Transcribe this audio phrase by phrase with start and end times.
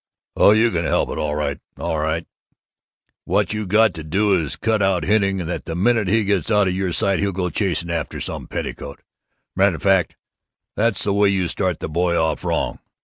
[0.35, 2.25] "Oh, you can help it, all right, all right!
[3.25, 6.49] What you got to do is to cut out hinting that the minute he gets
[6.49, 9.03] out of your sight, he'll go chasing after some petticoat.
[9.55, 10.15] Matter fact,
[10.75, 12.79] that's the way you start the boy off wrong.